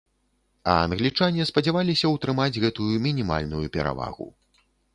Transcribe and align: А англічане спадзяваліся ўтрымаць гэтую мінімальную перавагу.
А 0.71 0.77
англічане 0.85 1.45
спадзяваліся 1.49 2.11
ўтрымаць 2.15 2.61
гэтую 2.65 2.91
мінімальную 3.07 3.65
перавагу. 3.79 4.27